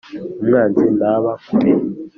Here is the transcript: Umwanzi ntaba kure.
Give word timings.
Umwanzi 0.41 0.83
ntaba 0.97 1.31
kure. 1.45 1.71